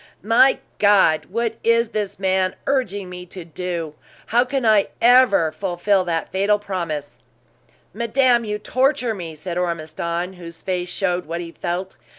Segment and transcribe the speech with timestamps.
[0.23, 1.27] "My God!
[1.29, 3.93] What is this man urging me to do?
[4.25, 7.19] How can I ever fulfill that fatal promise?"
[7.93, 11.97] "Madame, you torture me!" said Ormiston, whose face showed what he felt.